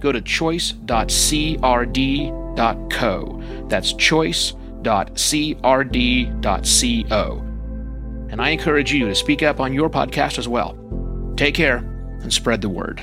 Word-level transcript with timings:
go 0.00 0.12
to 0.12 0.20
choice.crd.co. 0.20 0.84
That's 3.68 3.92
choice.crd.co. 3.92 4.64
And 8.30 8.42
I 8.42 8.50
encourage 8.50 8.92
you 8.92 9.06
to 9.06 9.14
speak 9.14 9.42
up 9.42 9.58
on 9.58 9.72
your 9.72 9.88
podcast 9.88 10.38
as 10.38 10.46
well. 10.46 10.76
Take 11.36 11.54
care 11.54 11.78
and 12.20 12.32
spread 12.32 12.60
the 12.60 12.68
word. 12.68 13.00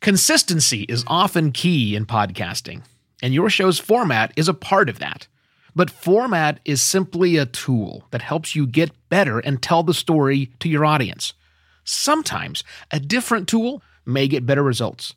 Consistency 0.00 0.82
is 0.88 1.04
often 1.06 1.52
key 1.52 1.94
in 1.94 2.06
podcasting, 2.06 2.82
and 3.22 3.32
your 3.32 3.48
show's 3.48 3.78
format 3.78 4.32
is 4.36 4.48
a 4.48 4.54
part 4.54 4.88
of 4.88 4.98
that. 4.98 5.28
But 5.76 5.90
format 5.90 6.58
is 6.64 6.82
simply 6.82 7.36
a 7.36 7.46
tool 7.46 8.04
that 8.10 8.20
helps 8.20 8.56
you 8.56 8.66
get 8.66 8.90
better 9.08 9.38
and 9.38 9.62
tell 9.62 9.84
the 9.84 9.94
story 9.94 10.50
to 10.58 10.68
your 10.68 10.84
audience. 10.84 11.34
Sometimes 11.84 12.62
a 12.90 13.00
different 13.00 13.48
tool 13.48 13.82
may 14.06 14.28
get 14.28 14.46
better 14.46 14.62
results. 14.62 15.14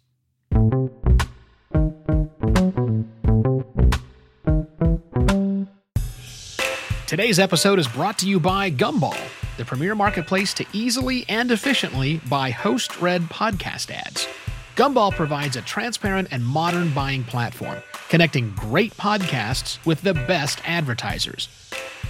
Today's 7.07 7.39
episode 7.39 7.77
is 7.77 7.87
brought 7.87 8.17
to 8.19 8.27
you 8.27 8.39
by 8.39 8.71
Gumball, 8.71 9.17
the 9.57 9.63
premier 9.63 9.93
marketplace 9.93 10.53
to 10.55 10.65
easily 10.73 11.23
and 11.29 11.51
efficiently 11.51 12.19
buy 12.27 12.49
host 12.49 12.99
read 12.99 13.21
podcast 13.23 13.91
ads. 13.91 14.27
Gumball 14.75 15.11
provides 15.13 15.55
a 15.55 15.61
transparent 15.61 16.27
and 16.31 16.43
modern 16.43 16.93
buying 16.93 17.23
platform, 17.23 17.77
connecting 18.09 18.51
great 18.55 18.93
podcasts 18.97 19.83
with 19.85 20.01
the 20.01 20.13
best 20.13 20.59
advertisers. 20.65 21.64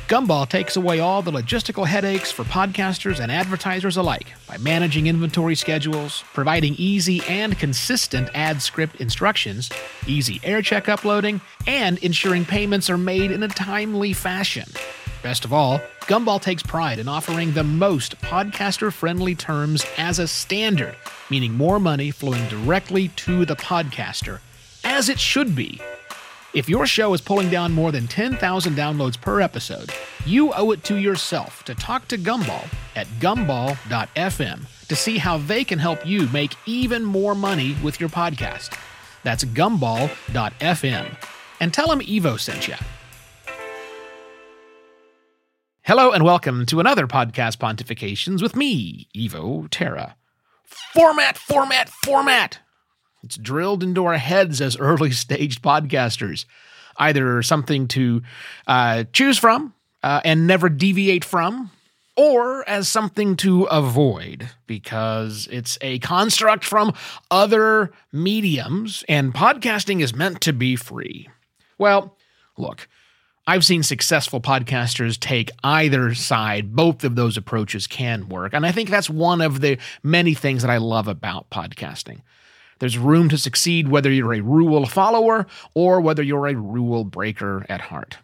Gumball 0.08 0.48
takes 0.48 0.76
away 0.76 1.00
all 1.00 1.24
the 1.24 1.32
logistical 1.32 1.88
headaches 1.88 2.32
for 2.32 2.44
podcasters 2.44 3.20
and 3.20 3.32
advertisers 3.32 3.98
alike 3.98 4.34
by 4.48 4.58
managing 4.58 5.08
inventory 5.08 5.56
schedules, 5.56 6.24
providing 6.34 6.76
easy 6.78 7.24
and 7.28 7.58
consistent 7.58 8.30
ad 8.36 8.62
script 8.62 9.02
instructions, 9.02 9.72
easy 10.06 10.40
air 10.44 10.62
check 10.62 10.88
uploading, 10.88 11.42
and 11.66 11.98
ensuring 12.00 12.46
payments 12.46 12.88
are 12.88 13.00
made 13.00 13.32
in 13.32 13.42
a 13.42 13.48
timely 13.48 14.14
fashion. 14.14 14.70
Best 15.24 15.44
of 15.44 15.52
all, 15.52 15.82
Gumball 16.02 16.40
takes 16.40 16.62
pride 16.62 17.00
in 17.00 17.08
offering 17.08 17.54
the 17.54 17.64
most 17.64 18.22
podcaster 18.22 18.94
friendly 18.94 19.34
terms 19.34 19.84
as 19.98 20.20
a 20.20 20.28
standard, 20.28 20.96
meaning 21.32 21.56
more 21.56 21.80
money 21.80 22.12
flowing 22.12 22.48
directly 22.48 23.08
to 23.08 23.44
the 23.44 23.56
podcaster, 23.56 24.40
as 24.84 25.10
it 25.10 25.20
should 25.20 25.56
be. 25.56 25.82
If 26.56 26.70
your 26.70 26.88
show 26.88 27.14
is 27.14 27.20
pulling 27.20 27.50
down 27.50 27.74
more 27.74 27.92
than 27.92 28.08
10,000 28.08 28.78
downloads 28.78 29.20
per 29.20 29.42
episode, 29.42 29.90
you 30.26 30.54
owe 30.54 30.72
it 30.72 30.86
to 30.86 30.96
yourself 30.96 31.66
to 31.66 31.76
talk 31.76 32.08
to 32.08 32.18
Gumball 32.18 32.74
at 32.96 33.08
gumball.fm 33.20 34.88
to 34.88 34.96
see 34.96 35.18
how 35.18 35.38
they 35.38 35.66
can 35.66 35.78
help 35.78 36.08
you 36.08 36.30
make 36.30 36.54
even 36.66 37.04
more 37.04 37.36
money 37.36 37.76
with 37.84 38.00
your 38.00 38.08
podcast. 38.08 38.74
That's 39.24 39.44
gumball.fm. 39.44 41.18
And 41.60 41.74
tell 41.74 41.90
them 41.90 42.00
Evo 42.00 42.40
sent 42.40 42.70
you. 42.70 42.76
Hello 45.82 46.12
and 46.14 46.24
welcome 46.24 46.66
to 46.68 46.80
another 46.80 47.06
podcast 47.06 47.58
pontifications 47.58 48.42
with 48.42 48.56
me, 48.56 49.10
Evo 49.14 49.68
Terra. 49.70 50.16
Format, 50.64 51.38
format, 51.38 51.90
format. 51.90 52.60
It's 53.26 53.38
drilled 53.38 53.82
into 53.82 54.06
our 54.06 54.18
heads 54.18 54.62
as 54.62 54.78
early 54.80 55.12
stage 55.12 55.62
podcasters. 55.62 56.46
Either 56.98 57.42
something 57.42 57.88
to 57.90 58.22
uh, 58.68 59.04
choose 59.12 59.38
from 59.38 59.74
uh, 60.02 60.22
and 60.24 60.48
never 60.48 60.70
deviate 60.70 61.26
from, 61.26 61.72
or 62.16 62.68
as 62.70 62.88
something 62.88 63.36
to 63.36 63.64
avoid 63.64 64.50
because 64.68 65.50
it's 65.52 65.78
a 65.82 66.00
construct 66.00 66.64
from 66.64 66.94
other 67.30 67.92
mediums 68.14 69.04
and 69.10 69.34
podcasting 69.34 70.02
is 70.02 70.16
meant 70.16 70.40
to 70.40 70.54
be 70.54 70.78
free. 70.78 71.28
Well, 71.78 72.16
look, 72.58 72.88
I've 73.46 73.66
seen 73.66 73.84
successful 73.84 74.40
podcasters 74.40 75.20
take 75.20 75.52
either 75.64 76.14
side. 76.14 76.76
Both 76.76 77.04
of 77.04 77.16
those 77.16 77.36
approaches 77.36 77.86
can 77.88 78.30
work. 78.30 78.54
And 78.54 78.66
I 78.66 78.72
think 78.72 78.90
that's 78.90 79.10
one 79.10 79.42
of 79.42 79.60
the 79.60 79.78
many 80.02 80.34
things 80.34 80.62
that 80.62 80.72
I 80.72 80.78
love 80.78 81.10
about 81.10 81.50
podcasting. 81.50 82.22
There's 82.80 82.98
room 82.98 83.30
to 83.30 83.38
succeed 83.38 83.88
whether 83.88 84.12
you're 84.12 84.34
a 84.34 84.42
rule 84.42 84.86
follower 84.86 85.48
or 85.74 86.02
whether 86.02 86.22
you're 86.22 86.48
a 86.48 86.56
rule 86.56 87.04
breaker 87.04 87.66
at 87.70 87.82
heart. 87.82 88.18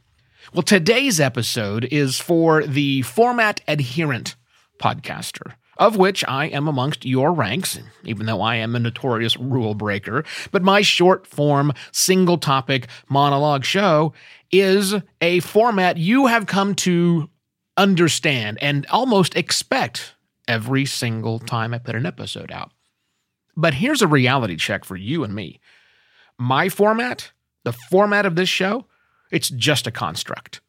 Well, 0.54 0.64
today's 0.64 1.20
episode 1.20 1.88
is 1.92 2.20
for 2.20 2.64
the 2.64 3.04
format 3.04 3.62
adherent 3.68 4.36
podcaster, 4.80 5.54
of 5.78 5.96
which 5.96 6.26
I 6.28 6.46
am 6.48 6.68
amongst 6.68 7.06
your 7.06 7.32
ranks, 7.32 7.80
even 8.04 8.26
though 8.26 8.42
I 8.42 8.56
am 8.58 8.76
a 8.76 8.80
notorious 8.80 9.38
rule 9.38 9.76
breaker. 9.76 10.26
But 10.52 10.64
my 10.64 10.82
short 10.82 11.26
form, 11.26 11.72
single 11.92 12.38
topic 12.38 12.88
monologue 13.08 13.64
show 13.64 14.14
is 14.52 14.96
a 15.22 15.40
format 15.40 15.98
you 15.98 16.26
have 16.28 16.48
come 16.48 16.76
to 16.76 17.30
understand 17.78 18.58
and 18.62 18.86
almost 18.88 19.38
expect 19.38 20.16
every 20.48 20.86
single 20.86 21.40
time 21.40 21.74
I 21.74 21.78
put 21.78 21.96
an 21.96 22.06
episode 22.06 22.52
out. 22.52 22.72
But 23.62 23.76
here's 23.76 24.02
a 24.02 24.08
reality 24.08 24.56
check 24.56 24.84
for 24.84 24.96
you 24.96 25.24
and 25.24 25.36
me. 25.36 25.60
My 26.40 26.68
format, 26.68 27.32
the 27.64 27.72
format 27.72 28.26
of 28.26 28.36
this 28.36 28.50
show, 28.50 28.88
it's 29.32 29.50
just 29.50 29.86
a 29.86 29.92
construct. 29.92 30.62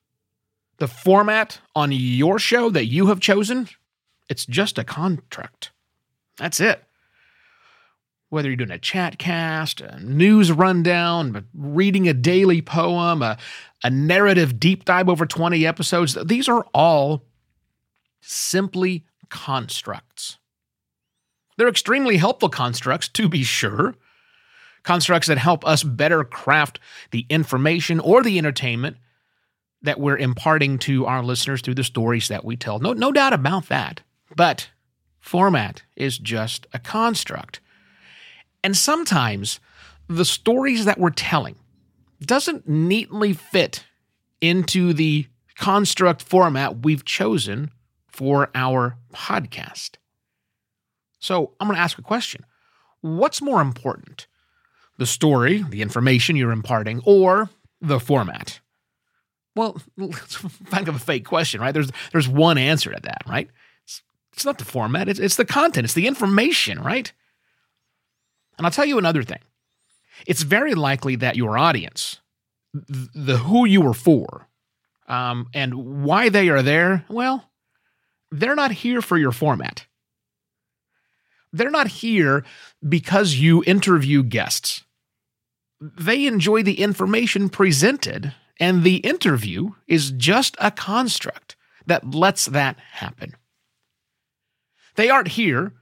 The 0.76 0.88
format 0.88 1.58
on 1.74 1.90
your 1.90 2.38
show 2.38 2.68
that 2.68 2.84
you 2.84 3.06
have 3.06 3.18
chosen, 3.18 3.70
it's 4.28 4.44
just 4.44 4.76
a 4.76 4.84
contract. 4.84 5.72
That's 6.36 6.60
it. 6.60 6.84
Whether 8.28 8.48
you're 8.48 8.56
doing 8.56 8.70
a 8.70 8.78
chat 8.78 9.18
cast, 9.18 9.80
a 9.80 9.98
news 10.00 10.52
rundown, 10.52 11.46
reading 11.54 12.08
a 12.08 12.14
daily 12.14 12.60
poem, 12.60 13.22
a, 13.22 13.38
a 13.82 13.88
narrative 13.88 14.60
deep 14.60 14.84
dive 14.84 15.08
over 15.08 15.24
20 15.24 15.66
episodes, 15.66 16.18
these 16.26 16.46
are 16.46 16.66
all 16.74 17.24
simply 18.20 19.06
constructs. 19.30 20.38
They're 21.62 21.68
extremely 21.68 22.16
helpful 22.16 22.48
constructs, 22.48 23.06
to 23.10 23.28
be 23.28 23.44
sure. 23.44 23.94
Constructs 24.82 25.28
that 25.28 25.38
help 25.38 25.64
us 25.64 25.84
better 25.84 26.24
craft 26.24 26.80
the 27.12 27.24
information 27.28 28.00
or 28.00 28.24
the 28.24 28.36
entertainment 28.36 28.96
that 29.80 30.00
we're 30.00 30.16
imparting 30.16 30.76
to 30.78 31.06
our 31.06 31.22
listeners 31.22 31.60
through 31.60 31.76
the 31.76 31.84
stories 31.84 32.26
that 32.26 32.44
we 32.44 32.56
tell. 32.56 32.80
No, 32.80 32.94
no 32.94 33.12
doubt 33.12 33.32
about 33.32 33.68
that. 33.68 34.00
But 34.34 34.70
format 35.20 35.84
is 35.94 36.18
just 36.18 36.66
a 36.72 36.80
construct. 36.80 37.60
And 38.64 38.76
sometimes 38.76 39.60
the 40.08 40.24
stories 40.24 40.84
that 40.84 40.98
we're 40.98 41.10
telling 41.10 41.54
doesn't 42.20 42.68
neatly 42.68 43.34
fit 43.34 43.84
into 44.40 44.92
the 44.92 45.28
construct 45.56 46.22
format 46.22 46.82
we've 46.82 47.04
chosen 47.04 47.70
for 48.08 48.50
our 48.52 48.96
podcast. 49.14 49.90
So 51.22 51.52
I'm 51.60 51.68
going 51.68 51.76
to 51.76 51.82
ask 51.82 51.98
a 51.98 52.02
question 52.02 52.44
What's 53.00 53.40
more 53.40 53.62
important? 53.62 54.26
The 54.98 55.06
story, 55.06 55.64
the 55.68 55.80
information 55.80 56.36
you're 56.36 56.52
imparting, 56.52 57.00
or 57.06 57.48
the 57.80 57.98
format? 57.98 58.60
Well, 59.56 59.80
it's 59.96 60.36
kind 60.70 60.88
of 60.88 60.96
a 60.96 60.98
fake 60.98 61.24
question, 61.24 61.60
right? 61.60 61.72
There's 61.72 61.90
there's 62.10 62.28
one 62.28 62.58
answer 62.58 62.92
to 62.92 63.00
that, 63.02 63.22
right? 63.26 63.48
It's, 63.84 64.02
it's 64.32 64.44
not 64.44 64.58
the 64.58 64.64
format, 64.64 65.08
it's, 65.08 65.20
it's 65.20 65.36
the 65.36 65.44
content, 65.44 65.84
it's 65.84 65.94
the 65.94 66.06
information, 66.06 66.80
right? 66.80 67.10
And 68.58 68.66
I'll 68.66 68.72
tell 68.72 68.84
you 68.84 68.98
another 68.98 69.22
thing. 69.22 69.40
It's 70.26 70.42
very 70.42 70.74
likely 70.74 71.16
that 71.16 71.36
your 71.36 71.56
audience, 71.56 72.20
the 72.74 73.38
who 73.38 73.64
you 73.64 73.80
were 73.80 73.94
for, 73.94 74.48
um, 75.08 75.48
and 75.54 76.04
why 76.04 76.28
they 76.28 76.48
are 76.48 76.62
there, 76.62 77.04
well, 77.08 77.50
they're 78.30 78.54
not 78.54 78.72
here 78.72 79.02
for 79.02 79.16
your 79.18 79.32
format. 79.32 79.86
They're 81.52 81.70
not 81.70 81.88
here 81.88 82.44
because 82.86 83.34
you 83.34 83.62
interview 83.66 84.22
guests. 84.22 84.84
They 85.80 86.26
enjoy 86.26 86.62
the 86.62 86.80
information 86.80 87.48
presented, 87.48 88.34
and 88.58 88.82
the 88.82 88.96
interview 88.96 89.70
is 89.86 90.12
just 90.12 90.56
a 90.60 90.70
construct 90.70 91.56
that 91.86 92.14
lets 92.14 92.46
that 92.46 92.78
happen. 92.92 93.34
They 94.94 95.10
aren't 95.10 95.28
here 95.28 95.72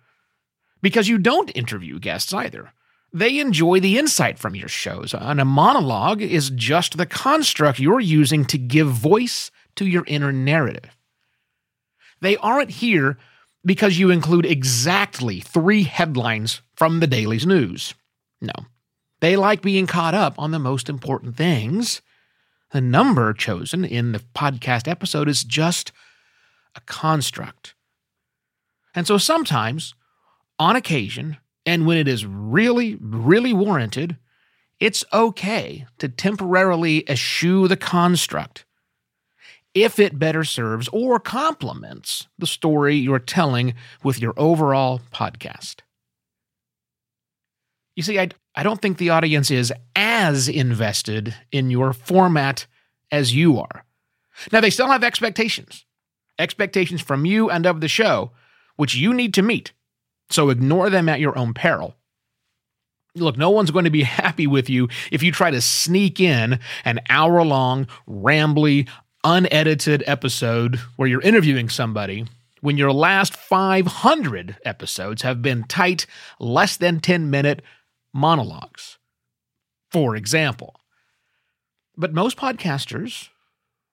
because 0.81 1.09
you 1.09 1.19
don't 1.19 1.55
interview 1.55 1.99
guests 1.99 2.33
either. 2.33 2.73
They 3.13 3.39
enjoy 3.41 3.81
the 3.81 3.99
insight 3.99 4.39
from 4.39 4.55
your 4.55 4.69
shows, 4.69 5.15
and 5.15 5.41
a 5.41 5.45
monologue 5.45 6.23
is 6.23 6.51
just 6.51 6.97
the 6.97 7.07
construct 7.07 7.81
you're 7.81 8.01
using 8.01 8.45
to 8.47 8.59
give 8.59 8.89
voice 8.89 9.51
to 9.77 9.87
your 9.87 10.05
inner 10.07 10.33
narrative. 10.33 10.97
They 12.21 12.37
aren't 12.37 12.71
here 12.71 13.19
because 13.65 13.99
you 13.99 14.11
include 14.11 14.47
exactly 14.47 15.41
three 15.41 15.83
headlines 15.83 16.63
from 16.75 17.01
the 17.01 17.07
daily's 17.07 17.47
news. 17.47 17.95
No. 18.41 18.53
They 19.21 19.37
like 19.37 19.61
being 19.61 19.87
caught 19.87 20.15
up 20.15 20.35
on 20.39 20.51
the 20.51 20.59
most 20.59 20.89
important 20.89 21.37
things. 21.37 22.01
The 22.73 22.81
number 22.81 23.33
chosen 23.35 23.85
in 23.85 24.13
the 24.13 24.23
podcast 24.35 24.89
episode 24.89 25.29
is 25.29 25.45
just 25.45 25.93
a 26.75 26.81
construct. 26.83 27.75
And 28.95 29.07
so 29.07 29.19
sometimes, 29.19 29.95
on 30.59 30.77
occasion, 30.77 31.37
and 31.67 31.87
when 31.87 31.99
it 31.99 32.09
is 32.09 32.25
really, 32.25 32.97
really 33.01 33.53
warranted, 33.53 34.17
it's 34.79 35.05
okay 35.13 35.87
to 35.99 36.09
temporarily 36.09 37.09
eschew 37.09 37.69
the 37.69 37.77
construct 37.77 38.65
if 39.75 39.99
it 39.99 40.19
better 40.19 40.45
serves 40.45 40.89
or 40.89 41.21
complements 41.21 42.27
the 42.39 42.47
story 42.47 42.97
you're 42.97 43.19
telling 43.19 43.75
with 44.03 44.21
your 44.21 44.35
overall 44.37 45.01
podcast. 45.13 45.77
You 47.97 48.03
see, 48.03 48.19
I, 48.19 48.31
I 48.55 48.63
don't 48.63 48.81
think 48.81 48.99
the 48.99 49.11
audience 49.11 49.51
is 49.51 49.73
as 49.95 50.49
invested 50.49 51.35
in 51.53 51.71
your 51.71 51.93
format 51.93 52.67
as 53.13 53.35
you 53.35 53.59
are. 53.59 53.85
Now, 54.53 54.61
they 54.61 54.71
still 54.71 54.89
have 54.89 55.05
expectations 55.05 55.85
expectations 56.39 57.03
from 57.03 57.27
you 57.27 57.51
and 57.51 57.67
of 57.67 57.83
the 57.83 57.89
show, 57.89 58.33
which 58.77 58.95
you 58.95 59.13
need 59.13 59.35
to 59.35 59.43
meet. 59.43 59.73
So 60.31 60.49
ignore 60.49 60.89
them 60.89 61.09
at 61.09 61.21
your 61.21 61.37
own 61.37 61.53
peril. 61.53 61.97
Look, 63.15 63.37
no 63.37 63.51
one's 63.51 63.71
going 63.71 63.85
to 63.85 63.91
be 63.91 64.03
happy 64.05 64.47
with 64.47 64.71
you 64.71 64.89
if 65.13 65.23
you 65.23 65.33
try 65.33 65.51
to 65.51 65.61
sneak 65.61 66.19
in 66.19 66.59
an 66.85 67.01
hour 67.11 67.45
long, 67.45 67.87
rambly, 68.09 68.89
unedited 69.25 70.03
episode 70.07 70.77
where 70.97 71.09
you're 71.09 71.21
interviewing 71.21 71.69
somebody 71.69 72.27
when 72.61 72.77
your 72.77 72.93
last 72.93 73.35
500 73.35 74.59
episodes 74.65 75.23
have 75.23 75.43
been 75.43 75.65
tight, 75.65 76.07
less 76.39 76.77
than 76.77 77.01
10 77.01 77.31
minute 77.31 77.63
monologues, 78.13 78.99
for 79.91 80.15
example. 80.15 80.81
But 81.97 82.15
most 82.15 82.37
podcasters 82.37 83.29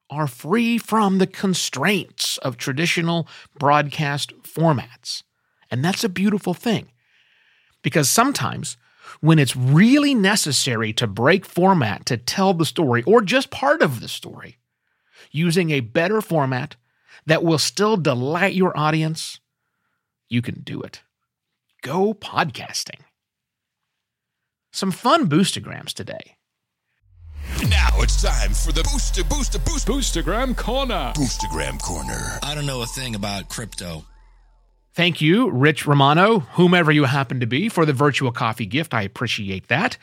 are 0.10 0.28
free 0.28 0.78
from 0.78 1.18
the 1.18 1.28
constraints 1.28 2.38
of 2.40 2.58
traditional 2.58 3.28
broadcast 3.60 4.34
formats. 4.42 5.24
And 5.70 5.84
that's 5.84 6.04
a 6.04 6.10
beautiful 6.10 6.54
thing. 6.54 6.90
Because 7.84 8.10
sometimes, 8.10 8.78
when 9.22 9.40
it's 9.40 9.56
really 9.56 10.14
necessary 10.14 10.94
to 10.94 11.08
break 11.08 11.46
format 11.46 12.06
to 12.06 12.18
tell 12.18 12.54
the 12.54 12.66
story 12.66 13.04
or 13.04 13.22
just 13.22 13.50
part 13.50 13.82
of 13.82 14.00
the 14.00 14.08
story, 14.08 14.58
using 15.32 15.72
a 15.72 15.82
better 15.82 16.22
format 16.22 16.76
that 17.26 17.44
will 17.44 17.58
still 17.58 17.98
delight 17.98 18.54
your 18.54 18.78
audience, 18.78 19.40
you 20.30 20.42
can 20.42 20.62
do 20.62 20.82
it. 20.82 21.02
Go 21.82 22.14
podcasting. 22.14 23.02
Some 24.72 24.92
fun 24.92 25.30
boostergrams 25.30 25.94
today. 25.94 26.38
Now 27.70 27.90
it's 27.96 28.22
time 28.22 28.52
for 28.52 28.72
the 28.72 28.84
Booster 28.84 29.24
Booster 29.24 29.60
Booster 29.60 29.92
Boostergram 29.92 30.56
Corner. 30.56 31.14
Boostergram 31.16 31.82
Corner. 31.82 32.40
I 32.44 32.54
don't 32.54 32.66
know 32.66 32.82
a 32.82 32.86
thing 32.86 33.16
about 33.16 33.50
crypto. 33.50 34.04
Thank 34.94 35.22
you, 35.22 35.50
Rich 35.52 35.86
Romano, 35.86 36.40
whomever 36.40 36.92
you 36.92 37.04
happen 37.06 37.40
to 37.40 37.46
be, 37.46 37.70
for 37.70 37.86
the 37.86 37.94
virtual 37.94 38.32
coffee 38.32 38.66
gift. 38.66 38.94
I 38.94 39.04
appreciate 39.04 39.68
that. 39.68 39.98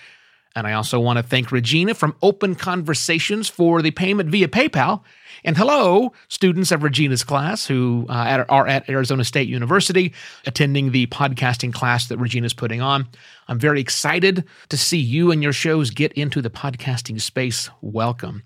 And 0.56 0.66
I 0.66 0.74
also 0.74 1.00
want 1.00 1.16
to 1.16 1.22
thank 1.22 1.50
Regina 1.50 1.94
from 1.94 2.14
Open 2.22 2.54
Conversations 2.54 3.48
for 3.48 3.82
the 3.82 3.90
payment 3.90 4.30
via 4.30 4.46
PayPal. 4.46 5.02
And 5.42 5.56
hello, 5.56 6.12
students 6.28 6.70
of 6.70 6.84
Regina's 6.84 7.24
class 7.24 7.66
who 7.66 8.06
uh, 8.08 8.44
are 8.48 8.66
at 8.66 8.88
Arizona 8.88 9.24
State 9.24 9.48
University 9.48 10.14
attending 10.46 10.92
the 10.92 11.06
podcasting 11.08 11.72
class 11.72 12.06
that 12.06 12.18
Regina's 12.18 12.54
putting 12.54 12.80
on. 12.80 13.08
I'm 13.48 13.58
very 13.58 13.80
excited 13.80 14.44
to 14.68 14.76
see 14.76 14.98
you 14.98 15.32
and 15.32 15.42
your 15.42 15.52
shows 15.52 15.90
get 15.90 16.12
into 16.12 16.40
the 16.40 16.50
podcasting 16.50 17.20
space. 17.20 17.68
Welcome. 17.80 18.44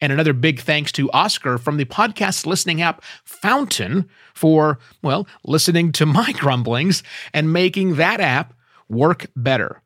And 0.00 0.12
another 0.12 0.32
big 0.32 0.60
thanks 0.60 0.92
to 0.92 1.10
Oscar 1.10 1.58
from 1.58 1.76
the 1.76 1.84
podcast 1.84 2.46
listening 2.46 2.80
app 2.80 3.02
Fountain 3.24 4.08
for, 4.32 4.78
well, 5.02 5.26
listening 5.44 5.92
to 5.92 6.06
my 6.06 6.32
grumblings 6.38 7.02
and 7.34 7.52
making 7.52 7.96
that 7.96 8.20
app 8.20 8.54
work 8.88 9.26
better. 9.36 9.82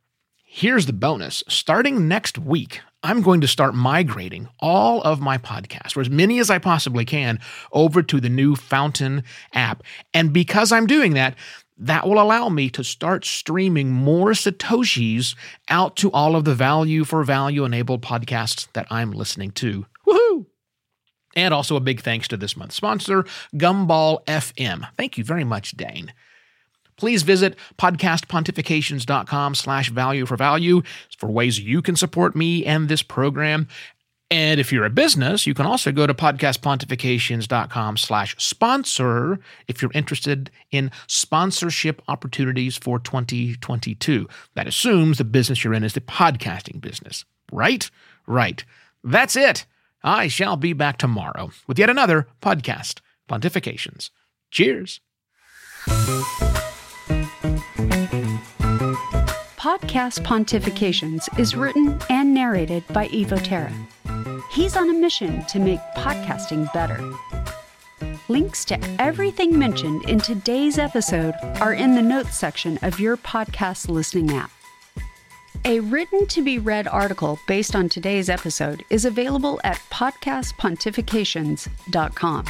Here's 0.55 0.85
the 0.85 0.93
bonus 0.93 1.43
starting 1.49 2.09
next 2.09 2.37
week, 2.37 2.83
I'm 3.03 3.23
going 3.23 3.41
to 3.41 3.49
start 3.49 3.75
migrating 3.75 4.51
all 4.61 5.01
of 5.01 5.19
my 5.19 5.39
podcasts, 5.39 5.97
or 5.97 6.03
as 6.03 6.11
many 6.11 6.41
as 6.41 6.51
I 6.51 6.59
possibly 6.59 7.07
can, 7.07 7.41
over 7.73 8.03
to 8.03 8.21
the 8.21 8.29
new 8.29 8.55
Fountain 8.55 9.25
app. 9.55 9.83
And 10.13 10.31
because 10.31 10.71
I'm 10.71 10.87
doing 10.87 11.15
that, 11.15 11.37
that 11.79 12.07
will 12.07 12.21
allow 12.21 12.51
me 12.51 12.69
to 12.69 12.85
start 12.85 13.25
streaming 13.25 13.93
more 13.93 14.33
Satoshis 14.33 15.35
out 15.71 15.97
to 15.97 16.13
all 16.13 16.37
of 16.37 16.45
the 16.45 16.55
value 16.55 17.05
for 17.05 17.25
value 17.25 17.65
enabled 17.65 18.03
podcasts 18.03 18.71
that 18.75 18.87
I'm 18.91 19.11
listening 19.11 19.53
to. 19.53 19.87
Woohoo! 20.07 20.45
And 21.35 21.55
also 21.55 21.77
a 21.77 21.81
big 21.81 22.03
thanks 22.03 22.29
to 22.29 22.37
this 22.37 22.59
month's 22.59 22.77
sponsor, 22.77 23.25
Gumball 23.55 24.23
FM. 24.27 24.87
Thank 24.99 25.17
you 25.17 25.25
very 25.25 25.45
much, 25.45 25.71
Dane. 25.79 26.13
Please 27.03 27.25
visit 27.25 27.57
podcastpontifications.com 27.79 29.57
slash 29.57 29.91
value 29.91 30.25
for 30.25 30.37
value 30.37 30.83
for 31.19 31.29
ways 31.29 31.59
you 31.59 31.83
can 31.83 31.97
support 31.97 32.37
me 32.37 32.65
and 32.65 32.89
this 32.89 33.03
program. 33.03 33.67
And 34.31 34.61
if 34.61 34.71
you're 34.71 34.85
a 34.85 34.89
business, 34.91 35.45
you 35.45 35.53
can 35.53 35.67
also 35.67 35.91
go 35.91 36.07
to 36.07 36.15
podcastpontifications.com 36.15 37.97
slash 37.97 38.37
sponsor 38.39 39.41
if 39.67 39.83
you're 39.83 39.91
interested 39.95 40.49
in 40.71 40.93
sponsorship 41.09 42.01
opportunities 42.07 42.77
for 42.77 43.01
2022. 43.01 44.29
That 44.55 44.69
assumes 44.69 45.19
the 45.19 45.25
business 45.25 45.65
you're 45.65 45.75
in 45.75 45.83
is 45.83 45.95
the 45.95 46.01
podcasting 46.03 46.81
business, 46.81 47.25
right? 47.51 47.91
Right. 48.29 48.65
That's 49.03 49.35
it. 49.35 49.67
I 50.05 50.29
shall 50.29 50.55
be 50.55 50.73
back 50.73 50.99
tomorrow 50.99 51.51
with 51.67 51.81
yet 51.81 51.91
another 51.91 52.29
podcast, 52.41 53.01
Pontifications. 53.29 54.11
Cheers. 54.53 55.01
Podcast 59.63 60.25
Pontifications 60.25 61.29
is 61.39 61.55
written 61.55 61.97
and 62.11 62.35
narrated 62.35 62.83
by 62.89 63.07
Evo 63.11 63.41
Terra. 63.41 63.73
He's 64.51 64.77
on 64.77 64.91
a 64.91 64.93
mission 64.93 65.45
to 65.45 65.61
make 65.61 65.79
podcasting 65.97 66.73
better. 66.73 67.01
Links 68.29 68.65
to 68.65 68.77
everything 69.01 69.57
mentioned 69.57 70.03
in 70.09 70.19
today's 70.19 70.81
episode 70.81 71.37
are 71.61 71.75
in 71.75 71.95
the 71.95 72.03
notes 72.03 72.37
section 72.37 72.77
of 72.83 72.99
your 72.99 73.17
podcast 73.17 73.89
listening 73.89 74.33
app. 74.33 74.51
A 75.65 75.79
written 75.79 76.27
to 76.27 76.43
be 76.43 76.59
read 76.59 76.89
article 76.89 77.39
based 77.47 77.77
on 77.77 77.89
today's 77.89 78.29
episode 78.29 78.85
is 78.91 79.05
available 79.05 79.61
at 79.63 79.77
podcastpontifications.com, 79.93 82.47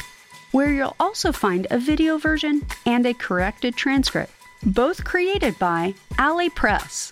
where 0.51 0.73
you'll 0.73 0.95
also 0.99 1.31
find 1.31 1.67
a 1.69 1.77
video 1.77 2.17
version 2.17 2.65
and 2.87 3.05
a 3.05 3.13
corrected 3.13 3.75
transcript 3.75 4.31
both 4.65 5.03
created 5.03 5.59
by 5.59 5.93
Alley 6.17 6.49
Press. 6.49 7.11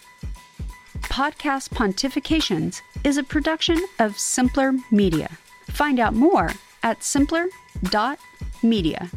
Podcast 1.02 1.70
Pontifications 1.70 2.82
is 3.04 3.18
a 3.18 3.24
production 3.24 3.78
of 4.00 4.18
Simpler 4.18 4.74
Media. 4.92 5.30
Find 5.68 6.00
out 6.00 6.14
more 6.14 6.52
at 6.84 7.04
simpler.media. 7.04 9.12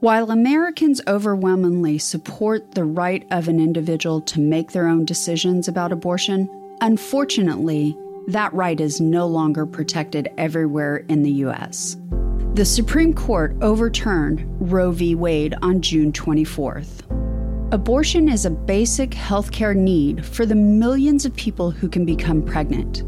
While 0.00 0.30
Americans 0.30 1.00
overwhelmingly 1.06 1.98
support 1.98 2.74
the 2.74 2.84
right 2.84 3.26
of 3.30 3.48
an 3.48 3.60
individual 3.60 4.22
to 4.22 4.40
make 4.40 4.72
their 4.72 4.88
own 4.88 5.04
decisions 5.04 5.68
about 5.68 5.92
abortion, 5.92 6.48
unfortunately, 6.80 7.94
that 8.32 8.52
right 8.52 8.80
is 8.80 9.00
no 9.00 9.26
longer 9.26 9.66
protected 9.66 10.28
everywhere 10.38 10.98
in 11.08 11.22
the 11.22 11.30
U.S. 11.44 11.96
The 12.54 12.64
Supreme 12.64 13.14
Court 13.14 13.56
overturned 13.62 14.44
Roe 14.60 14.90
v. 14.90 15.14
Wade 15.14 15.54
on 15.62 15.80
June 15.80 16.12
24th. 16.12 17.72
Abortion 17.72 18.28
is 18.28 18.44
a 18.44 18.50
basic 18.50 19.10
healthcare 19.10 19.76
need 19.76 20.26
for 20.26 20.44
the 20.44 20.54
millions 20.54 21.24
of 21.24 21.34
people 21.36 21.70
who 21.70 21.88
can 21.88 22.04
become 22.04 22.42
pregnant. 22.42 23.04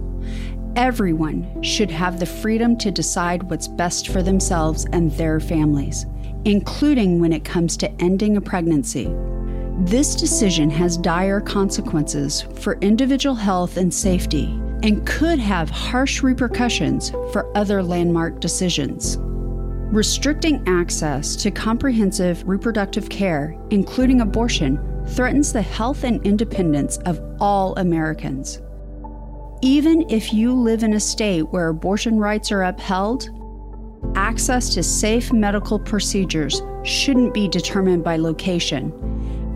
Everyone 0.76 1.62
should 1.62 1.90
have 1.90 2.18
the 2.18 2.26
freedom 2.26 2.78
to 2.78 2.90
decide 2.90 3.42
what's 3.42 3.68
best 3.68 4.08
for 4.08 4.22
themselves 4.22 4.86
and 4.92 5.10
their 5.12 5.40
families, 5.40 6.06
including 6.44 7.20
when 7.20 7.32
it 7.32 7.44
comes 7.44 7.76
to 7.78 7.90
ending 8.00 8.36
a 8.36 8.40
pregnancy. 8.40 9.12
This 9.80 10.14
decision 10.14 10.70
has 10.70 10.96
dire 10.96 11.40
consequences 11.40 12.42
for 12.60 12.78
individual 12.80 13.34
health 13.34 13.76
and 13.76 13.92
safety 13.92 14.62
and 14.82 15.06
could 15.06 15.38
have 15.38 15.70
harsh 15.70 16.22
repercussions 16.22 17.10
for 17.32 17.50
other 17.56 17.82
landmark 17.82 18.40
decisions. 18.40 19.16
Restricting 19.92 20.62
access 20.66 21.36
to 21.36 21.50
comprehensive 21.50 22.42
reproductive 22.48 23.08
care, 23.08 23.56
including 23.70 24.20
abortion, 24.20 24.80
threatens 25.08 25.52
the 25.52 25.62
health 25.62 26.04
and 26.04 26.24
independence 26.26 26.96
of 26.98 27.20
all 27.40 27.74
Americans. 27.76 28.60
Even 29.60 30.08
if 30.10 30.32
you 30.32 30.52
live 30.52 30.82
in 30.82 30.94
a 30.94 31.00
state 31.00 31.42
where 31.42 31.68
abortion 31.68 32.18
rights 32.18 32.50
are 32.50 32.64
upheld, 32.64 33.28
access 34.16 34.74
to 34.74 34.82
safe 34.82 35.32
medical 35.32 35.78
procedures 35.78 36.62
shouldn't 36.82 37.32
be 37.32 37.46
determined 37.46 38.02
by 38.02 38.16
location, 38.16 38.92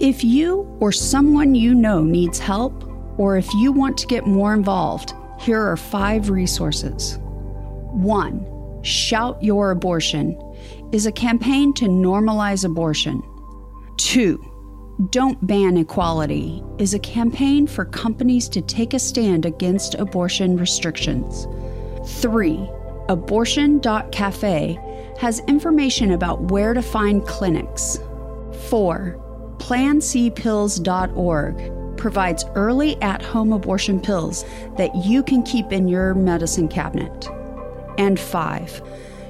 If 0.00 0.22
you 0.24 0.76
or 0.80 0.92
someone 0.92 1.54
you 1.54 1.74
know 1.74 2.02
needs 2.02 2.38
help, 2.38 2.86
or 3.18 3.36
if 3.36 3.52
you 3.54 3.72
want 3.72 3.98
to 3.98 4.06
get 4.06 4.26
more 4.26 4.54
involved, 4.54 5.12
here 5.38 5.60
are 5.60 5.76
five 5.76 6.30
resources. 6.30 7.18
One, 7.20 8.46
Shout 8.82 9.42
Your 9.42 9.72
Abortion 9.72 10.40
is 10.92 11.06
a 11.06 11.12
campaign 11.12 11.72
to 11.74 11.86
normalize 11.86 12.64
abortion. 12.64 13.22
Two, 13.96 14.44
Don't 15.10 15.44
Ban 15.46 15.76
Equality 15.76 16.62
is 16.78 16.94
a 16.94 16.98
campaign 16.98 17.66
for 17.66 17.84
companies 17.84 18.48
to 18.50 18.60
take 18.60 18.94
a 18.94 18.98
stand 18.98 19.46
against 19.46 19.94
abortion 19.94 20.56
restrictions. 20.56 21.46
Three, 22.22 22.68
Abortion.cafe 23.10 24.78
has 25.18 25.40
information 25.48 26.12
about 26.12 26.52
where 26.52 26.72
to 26.74 26.80
find 26.80 27.26
clinics. 27.26 27.98
Four, 28.68 29.16
PlanCpills.org 29.58 31.96
provides 31.96 32.44
early 32.54 33.02
at 33.02 33.20
home 33.20 33.52
abortion 33.52 34.00
pills 34.00 34.44
that 34.76 34.94
you 34.94 35.24
can 35.24 35.42
keep 35.42 35.72
in 35.72 35.88
your 35.88 36.14
medicine 36.14 36.68
cabinet. 36.68 37.28
And 37.98 38.20
five, 38.20 38.80